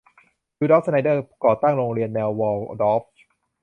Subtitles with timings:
[0.59, 3.03] รูดอล์ฟ สไตนเนอร์ ก่อตั้งโรงเรียนแนววอลดอร์ฟ